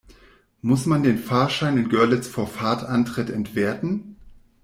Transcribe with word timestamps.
Muss 0.63 0.87
man 0.87 1.03
den 1.03 1.19
Fahrschein 1.19 1.77
in 1.77 1.87
Görlitz 1.89 2.25
vor 2.27 2.47
Fahrtantritt 2.47 3.29
entwerten? 3.29 4.15